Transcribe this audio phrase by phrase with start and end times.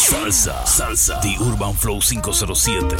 [0.00, 1.20] Salsa, salsa.
[1.20, 2.96] The Urban Flow 507.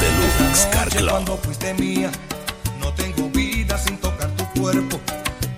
[0.00, 1.10] Deluxe Car Noche Club.
[1.10, 2.10] Cuando fuiste mía,
[2.80, 5.00] no tengo vida sin tocar tu cuerpo.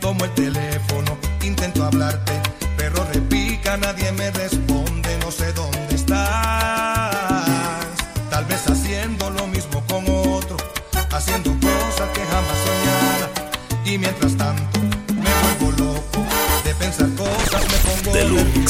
[0.00, 2.32] Tomo el teléfono, intento hablarte,
[2.76, 5.91] pero repica, nadie me responde, no sé dónde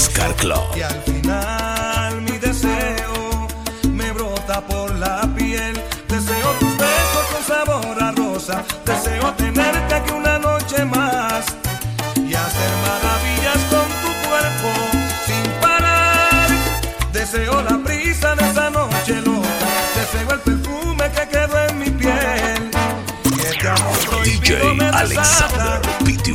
[0.02, 0.12] Deluxe nervioso.
[0.14, 0.76] Car Club.
[0.76, 3.48] Y al final mi deseo
[3.88, 5.80] me brota por la piel.
[6.08, 8.64] Deseo tus besos con sabor a rosa.
[8.84, 11.46] Deseo tenerte aquí una noche más
[12.16, 14.70] y hacer maravillas con tu cuerpo
[15.26, 16.48] sin parar.
[17.12, 19.66] Deseo la brisa de esa noche loca.
[19.94, 22.70] Deseo el perfume que quedó en mi piel.
[23.36, 26.32] Y este amor DJ Alexander Pty.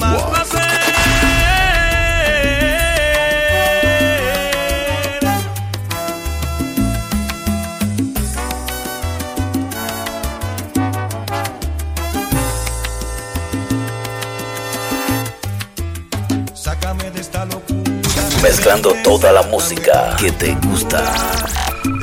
[19.01, 21.01] Toda la música que te gusta.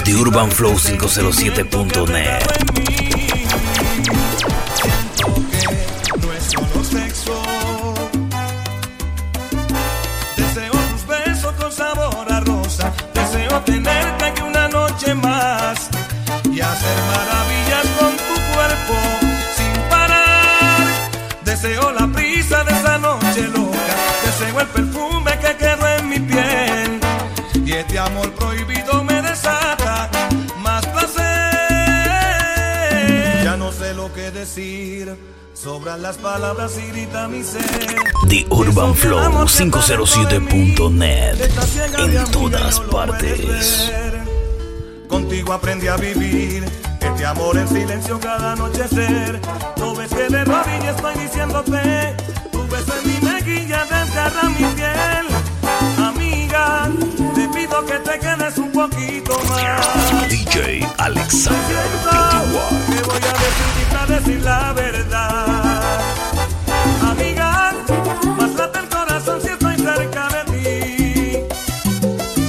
[0.03, 2.74] The Urban Flow 507.net.
[35.85, 37.63] Sobran las palabras y grita mi ser.
[38.27, 41.39] The Urban Flow 507.net.
[41.39, 43.93] Estás ciega de En todas partes.
[45.07, 46.65] Contigo aprendí a vivir
[47.03, 49.39] este amor en silencio cada anochecer.
[49.77, 52.17] No ves que de rodillas estoy diciéndote.
[52.51, 55.34] Tu beso en mi mejilla desgarra mi piel.
[57.75, 60.31] Te que te quedes un poquito más.
[60.31, 61.87] DJ Alexander
[62.87, 66.01] que voy a decirte a decir la verdad.
[67.03, 67.73] Amiga,
[68.39, 71.39] más late el corazón si estoy cerca de ti.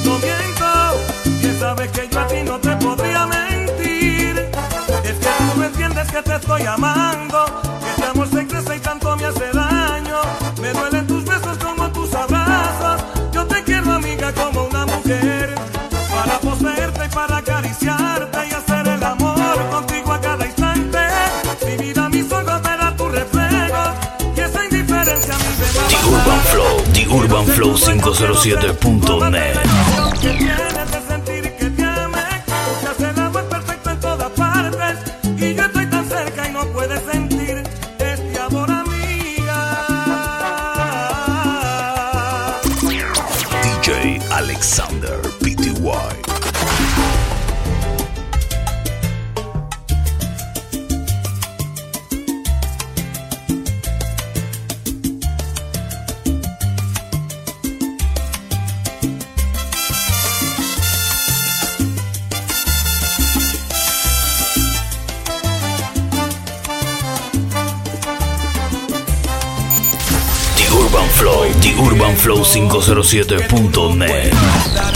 [0.05, 0.69] No miento,
[1.41, 4.47] bien sabes que yo a ti no te podría mentir.
[5.03, 7.45] Es que tú no entiendes que te estoy amando,
[7.79, 9.54] que este amor se crece y tanto me hace
[17.27, 20.99] Para acariciarte y hacer el amor contigo a cada instante.
[21.65, 23.83] Mi vida, mis sueños serán tu reflejo.
[24.35, 25.37] Quiero sin diferencias.
[26.93, 27.95] The Urban Flow, The
[28.75, 30.64] 507.net.
[73.05, 74.94] 507.net.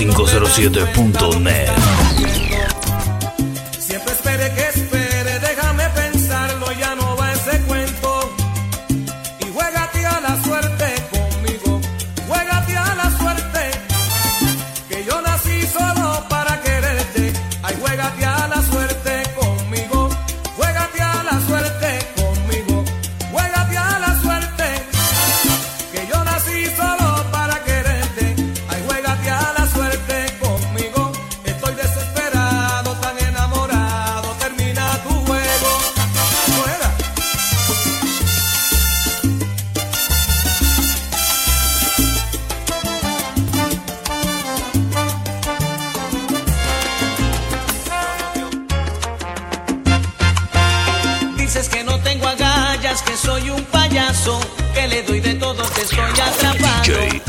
[0.00, 2.39] 507.net.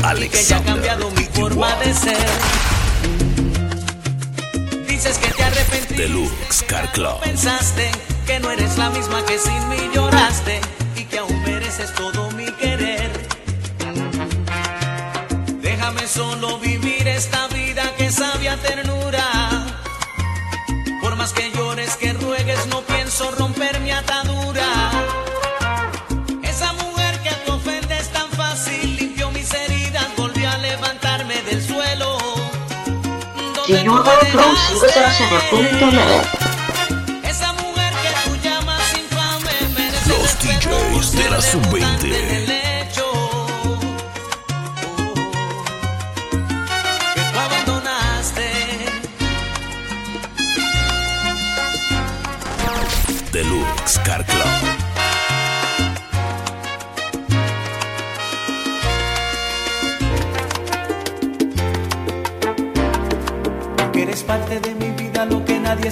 [0.04, 2.28] y que ya ha cambiado mi forma de ser.
[4.86, 5.94] Dices que te arrepentiste.
[5.94, 7.20] Deluxe Car Club.
[7.22, 7.90] Pensaste
[8.26, 10.60] que no eres la misma que sin mí lloraste
[10.96, 13.10] y que aún mereces todo mi querer.
[15.62, 19.66] Déjame solo vivir esta vida que sabia ternura.
[21.00, 23.51] Por más que llores, que ruegues, no pienso romper
[33.72, 34.00] Donde tú me
[34.32, 36.26] Flow507.net
[37.24, 42.41] esa mujer que tú llamas infame merece Los respeto DJs de la Sub-20.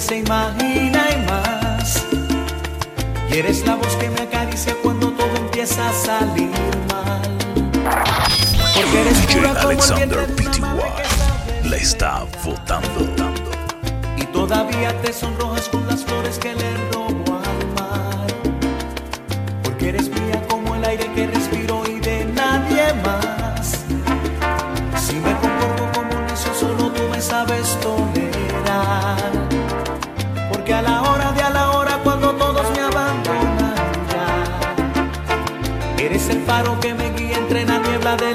[0.01, 2.03] Se imagina y más.
[3.29, 6.49] Y eres la voz que me acaricia cuando todo empieza a salir
[6.89, 7.21] mal.
[8.75, 13.07] Porque eres DJ pura como el Alexander PTY la está votando.
[14.17, 16.90] Y todavía te sonrojas con las flores que le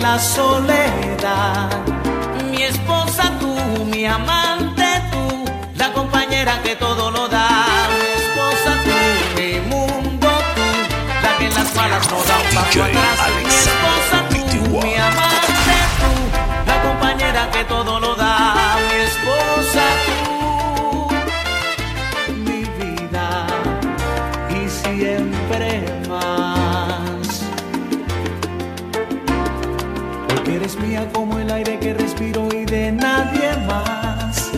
[0.07, 1.69] la soledad.
[2.51, 3.53] Mi esposa tú,
[3.93, 5.25] mi amante tú,
[5.81, 7.49] la compañera que todo lo da.
[7.99, 8.97] Mi esposa tú,
[9.39, 10.67] mi mundo tú,
[11.25, 13.17] la que en las malas no da un paso atrás.
[13.49, 14.43] Mi esposa tú,
[14.85, 16.13] mi amante tú,
[16.71, 18.16] la compañera que todo lo da.
[30.81, 34.51] Mía como el aire que respiro y de nadie más.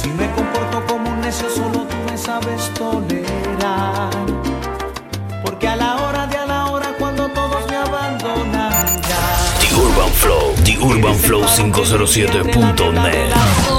[0.00, 4.10] Si me comporto como un necio, solo tú me sabes tolerar.
[5.44, 9.58] Porque a la hora de a la hora, cuando todos me abandonan ya.
[9.60, 13.75] The Urban Flow, The Urban Flow 507.net.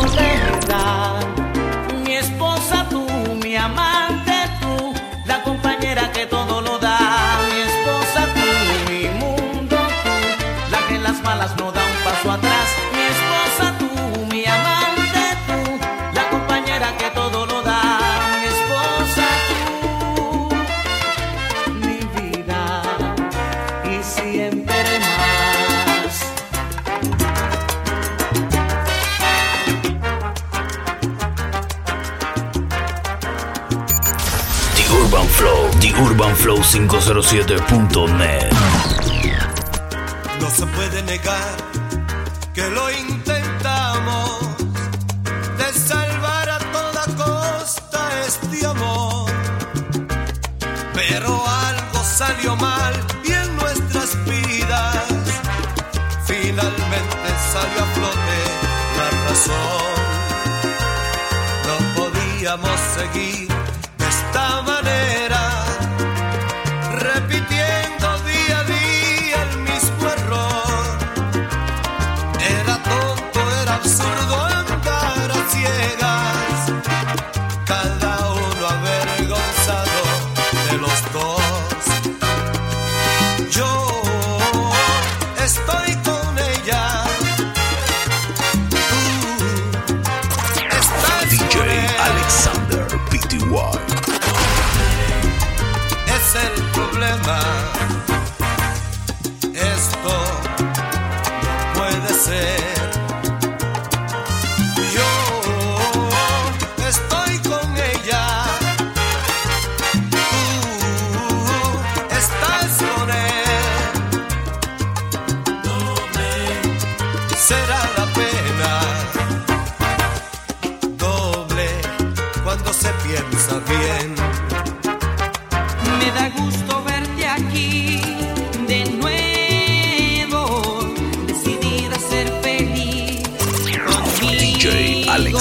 [12.24, 13.90] Mi esposa tú,
[14.32, 15.80] mi amante tú,
[16.14, 17.82] la compañera que todo lo da.
[18.42, 19.26] Mi esposa
[20.16, 20.50] tú,
[21.76, 22.82] mi vida
[23.86, 26.34] y siempre más.
[34.76, 38.77] The Urban Flow, The Urban Flow 507.net.
[42.70, 44.40] lo intentamos
[45.58, 49.32] de salvar a toda costa este amor.
[50.94, 52.94] Pero algo salió mal
[53.24, 55.06] y en nuestras vidas
[56.26, 58.40] finalmente salió a flote
[58.98, 59.98] la razón.
[61.68, 63.48] No podíamos seguir
[63.98, 64.97] de esta manera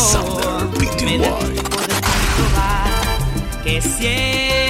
[0.06, 1.04] DJ Alexander PTY.
[1.04, 3.08] Me da tiempo de comprobar
[3.64, 4.65] que es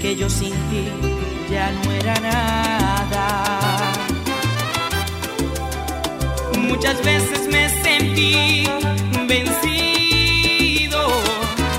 [0.05, 0.85] que yo sin ti
[1.51, 3.27] ya no era nada.
[6.59, 8.69] Muchas veces me sentí
[9.27, 11.01] vencido,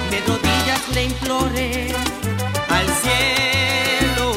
[0.10, 1.94] de rodillas le imploré
[2.77, 4.27] al cielo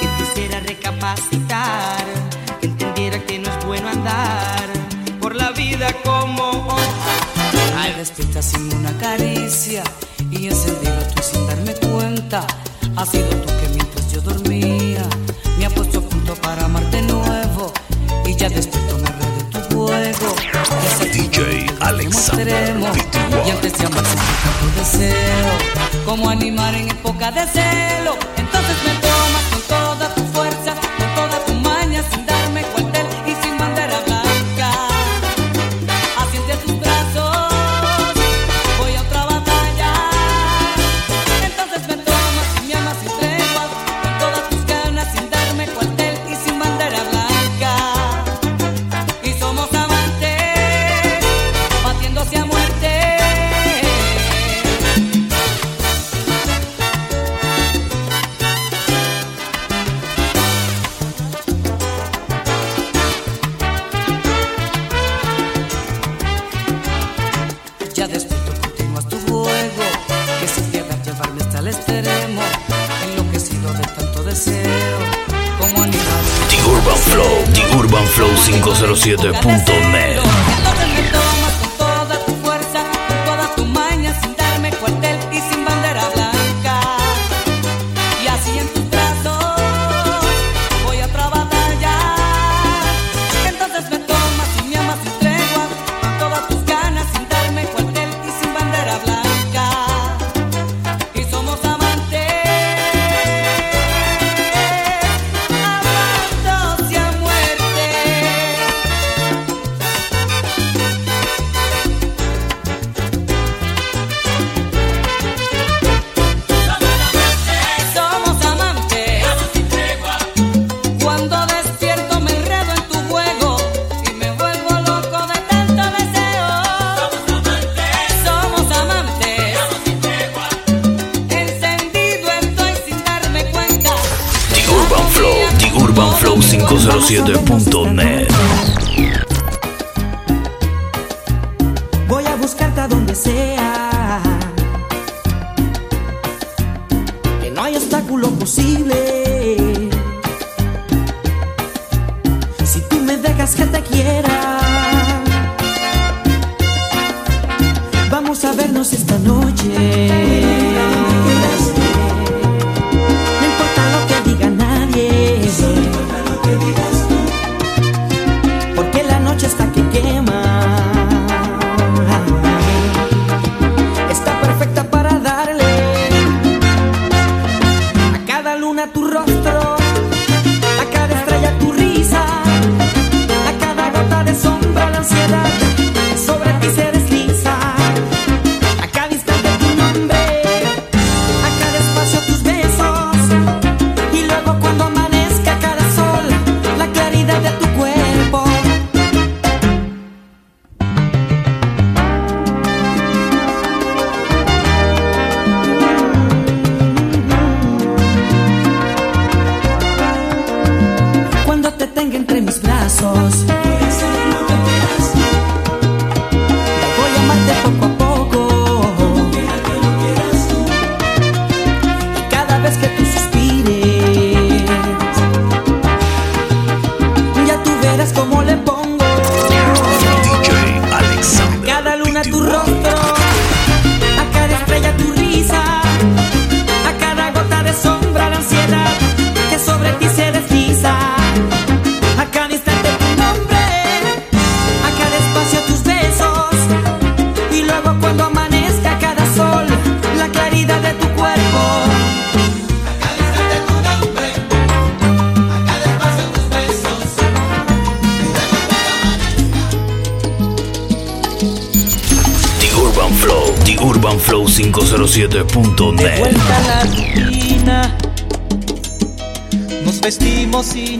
[0.00, 2.02] que quisiera recapacitar,
[2.62, 4.68] que entendiera que no es bueno andar
[5.20, 6.88] por la vida como hoy.
[7.78, 9.82] Al despiertas sin una caricia
[10.30, 12.46] y encendido tú sin darme cuenta
[12.96, 15.02] Has sido tú que mientras yo dormía
[15.58, 17.70] me ha puesto punto para amar de nuevo
[18.24, 20.34] y ya despierto me veo de tu juego.
[21.12, 22.74] DJ Alexander
[23.46, 28.35] y antes de amar tu deseo, como animar en época de celo.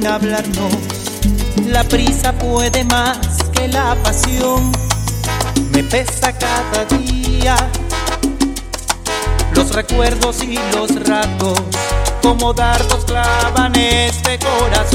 [0.06, 0.72] hablarnos.
[1.66, 3.18] La prisa puede más
[3.52, 4.72] que la pasión.
[5.72, 7.56] Me pesa cada día
[9.54, 11.60] los recuerdos y los ratos,
[12.22, 14.85] como dardos clavan este corazón.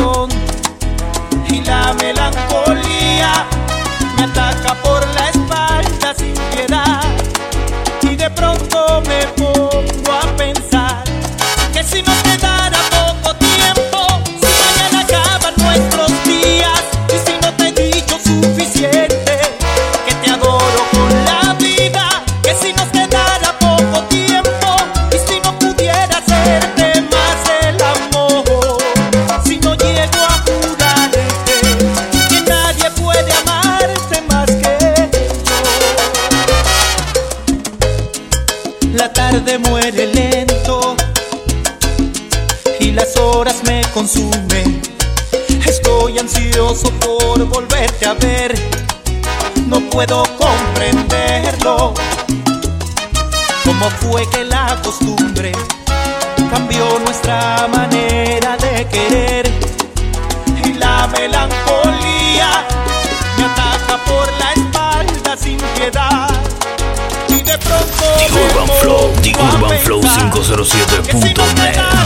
[69.62, 72.01] urbanflow507.net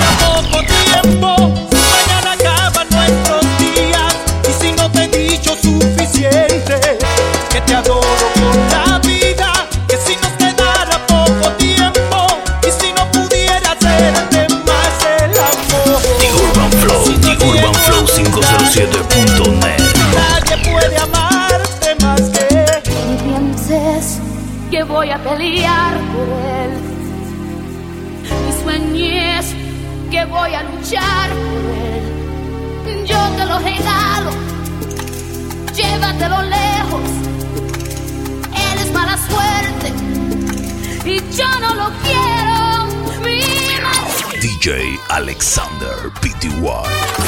[45.15, 47.24] Alexander Pty.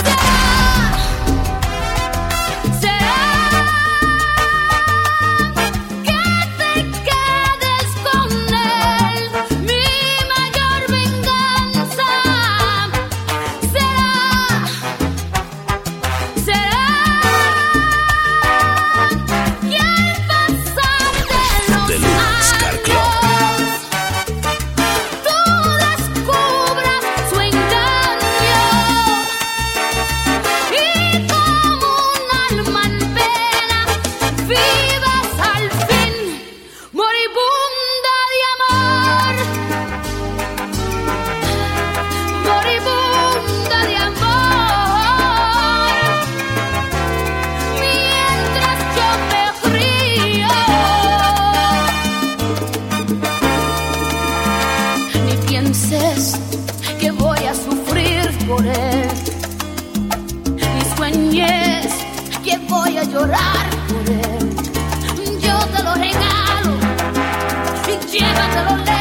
[68.58, 68.97] so loud.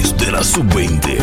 [0.00, 1.18] Goles de la Sub-20.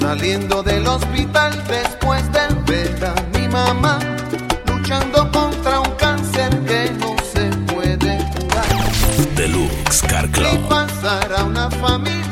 [0.00, 3.98] Saliendo del hospital después de ver a mi mamá,
[4.66, 9.34] luchando contra un cáncer que no se puede curar.
[9.36, 10.54] Deluxe Car Club.
[10.54, 12.25] Y pasar a una familia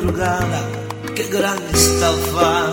[0.00, 0.62] madrugada,
[1.14, 2.72] qué gran estafa.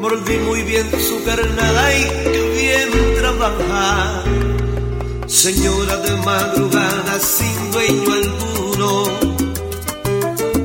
[0.00, 4.22] Mordí muy bien su carnada y qué bien trabaja.
[5.26, 9.04] Señora de madrugada sin dueño alguno,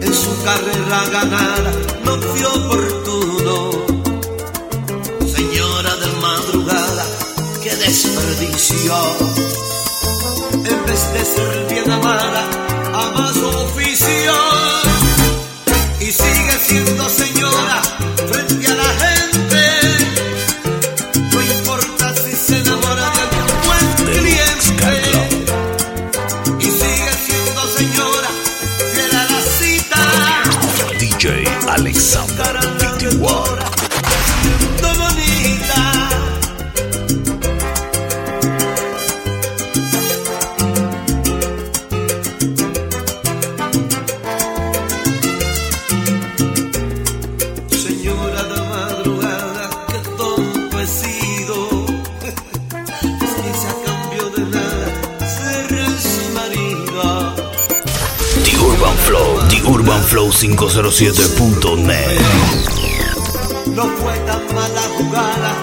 [0.02, 1.72] en su carrera ganada
[2.04, 3.72] no fue oportuno.
[5.36, 7.06] Señora de madrugada,
[7.64, 8.96] qué desperdicio.
[10.54, 12.44] En vez de ser bien amada,
[12.94, 14.91] ama su oficio
[16.72, 17.31] haciéndose
[60.92, 62.20] 107.net.
[63.74, 65.56] No fue tan mala jugada,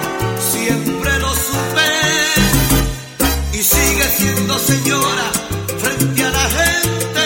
[0.53, 1.91] siempre lo supe.
[3.53, 5.31] Y sigue siendo señora
[5.83, 7.25] frente a la gente.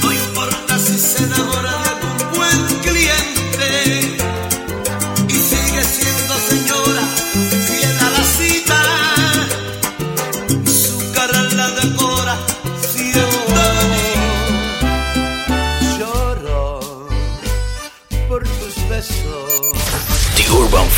[0.00, 4.16] No importa si se enamora de algún buen cliente.
[5.28, 7.04] Y sigue siendo señora
[7.66, 8.80] fiel a la cita.
[10.64, 11.82] Su cara la de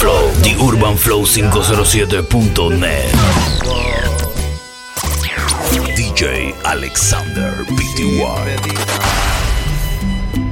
[0.01, 3.13] Flow, The Urban Flow 507.net.
[5.95, 8.25] DJ Alexander PTY.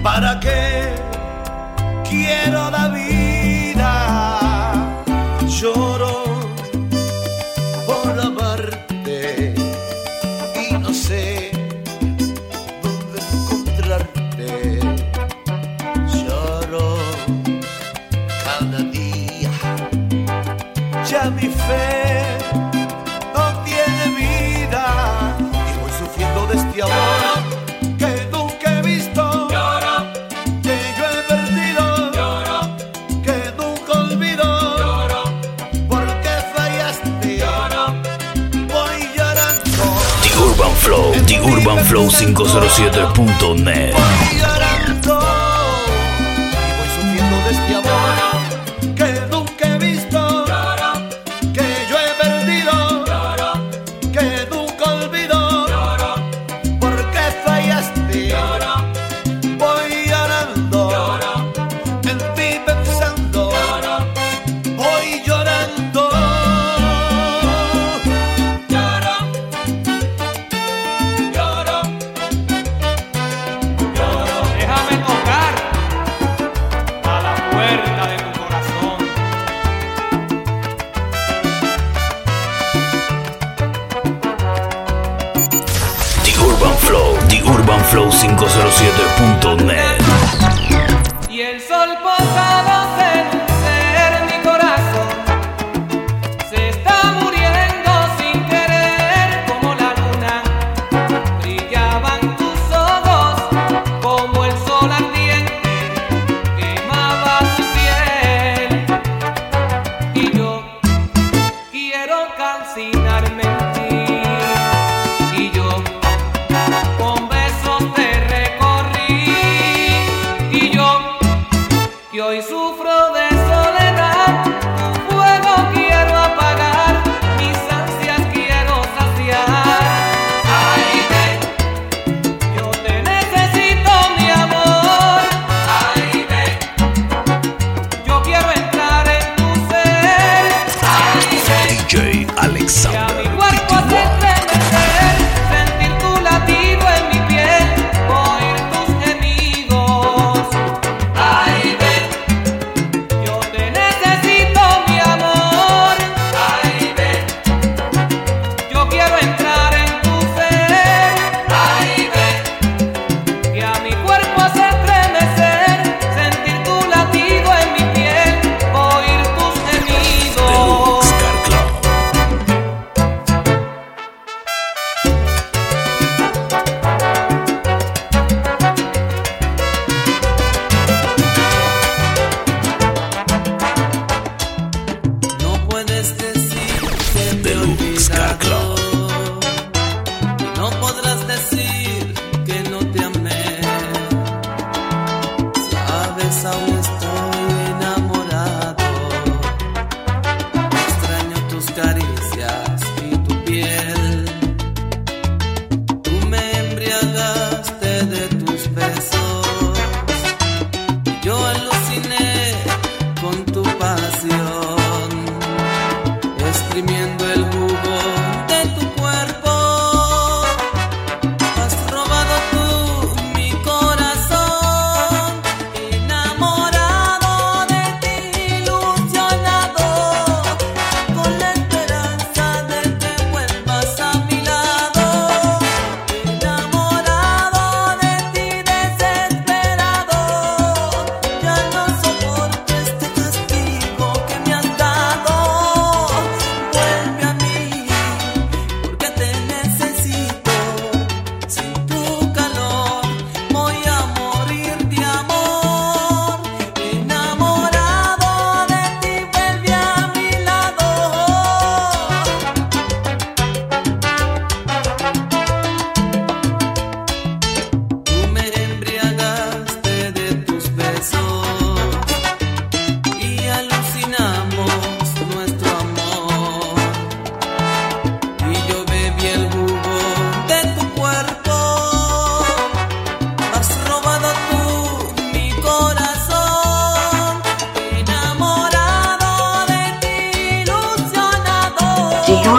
[0.03, 0.93] ¿Para qué
[2.07, 2.68] quiero
[40.88, 44.58] The Urban Flow 507.net.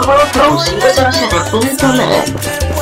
[0.02, 1.26] 好了好了我现在就要下
[2.74, 2.79] 我